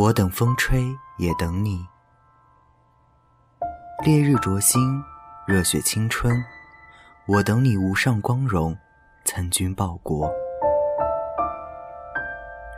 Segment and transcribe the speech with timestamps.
[0.00, 1.84] 我等风吹，也等你。
[4.04, 5.02] 烈日灼心，
[5.44, 6.40] 热血青春。
[7.26, 8.78] 我等你无上光荣，
[9.24, 10.30] 参军报国。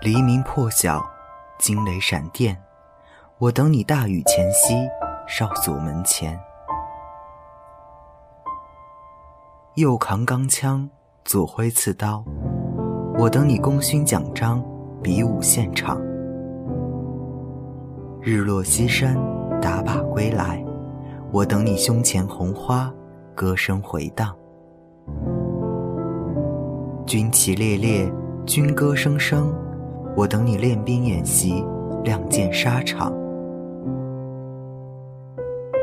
[0.01, 1.07] 黎明破晓，
[1.59, 2.59] 惊雷闪电。
[3.37, 4.89] 我等你大雨前夕，
[5.27, 6.41] 哨所门前。
[9.75, 10.89] 右扛钢枪，
[11.23, 12.25] 左挥刺刀。
[13.19, 14.65] 我等你功勋奖章，
[15.03, 16.01] 比武现场。
[18.23, 19.17] 日落西山，
[19.63, 20.63] 打靶归来。
[21.33, 22.93] 我等你胸前红花，
[23.35, 24.37] 歌声回荡。
[27.07, 28.13] 军旗猎猎，
[28.45, 29.51] 军歌声声。
[30.15, 31.65] 我等你练兵演习，
[32.05, 33.11] 亮剑沙场。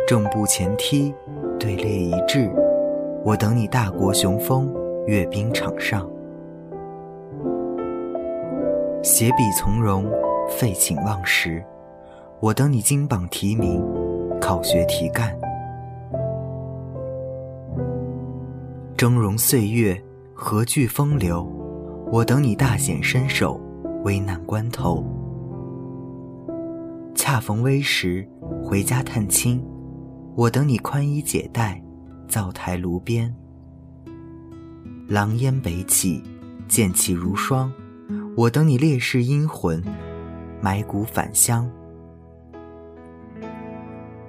[0.07, 1.11] 正步前踢，
[1.59, 2.51] 队列一致。
[3.25, 4.71] 我等你大国雄风，
[5.07, 6.07] 阅兵场上。
[9.01, 10.05] 携笔从容，
[10.47, 11.63] 废寝忘食。
[12.39, 13.83] 我等你金榜题名，
[14.39, 15.35] 考学题干。
[18.95, 19.99] 峥嵘岁月，
[20.35, 21.43] 何惧风流？
[22.11, 23.59] 我等你大显身手，
[24.03, 25.03] 危难关头。
[27.15, 28.27] 恰逢危时，
[28.63, 29.59] 回家探亲。
[30.35, 31.81] 我等你宽衣解带，
[32.27, 33.35] 灶台炉边。
[35.07, 36.21] 狼烟北起，
[36.67, 37.71] 剑气如霜。
[38.35, 39.83] 我等你烈士英魂，
[40.61, 41.67] 埋骨返乡。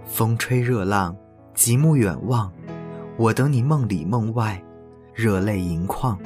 [0.08, 1.14] 风吹热浪，
[1.54, 2.50] 极目远望。
[3.16, 4.60] 我等你梦里梦外，
[5.14, 6.18] 热泪盈眶。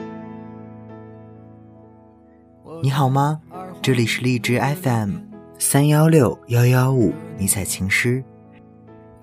[2.80, 3.41] 你好吗？
[3.83, 5.16] 这里是荔枝 FM
[5.58, 8.22] 三幺六幺幺五尼采情诗，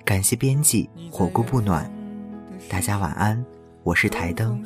[0.03, 1.89] 感谢编辑火锅不暖，
[2.69, 3.43] 大家晚安，
[3.83, 4.61] 我是台灯。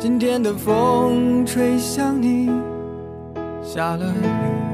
[0.00, 2.50] 今天的风吹向你，
[3.62, 4.73] 下了雨。